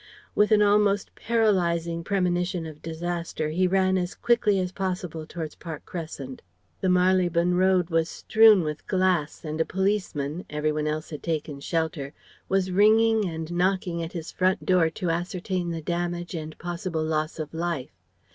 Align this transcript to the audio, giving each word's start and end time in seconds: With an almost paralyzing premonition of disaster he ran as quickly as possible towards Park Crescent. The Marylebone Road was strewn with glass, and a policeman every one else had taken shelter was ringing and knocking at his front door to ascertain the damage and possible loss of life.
With 0.33 0.51
an 0.51 0.63
almost 0.63 1.13
paralyzing 1.13 2.03
premonition 2.03 2.65
of 2.65 2.81
disaster 2.81 3.49
he 3.49 3.67
ran 3.67 3.99
as 3.99 4.15
quickly 4.15 4.59
as 4.59 4.71
possible 4.71 5.27
towards 5.27 5.53
Park 5.53 5.85
Crescent. 5.85 6.41
The 6.79 6.89
Marylebone 6.89 7.53
Road 7.53 7.91
was 7.91 8.09
strewn 8.09 8.63
with 8.63 8.87
glass, 8.87 9.45
and 9.45 9.61
a 9.61 9.63
policeman 9.63 10.43
every 10.49 10.71
one 10.71 10.87
else 10.87 11.11
had 11.11 11.21
taken 11.21 11.59
shelter 11.59 12.15
was 12.49 12.71
ringing 12.71 13.29
and 13.29 13.51
knocking 13.51 14.01
at 14.01 14.13
his 14.13 14.31
front 14.31 14.65
door 14.65 14.89
to 14.89 15.11
ascertain 15.11 15.69
the 15.69 15.83
damage 15.83 16.33
and 16.33 16.57
possible 16.57 17.03
loss 17.03 17.37
of 17.37 17.53
life. 17.53 17.91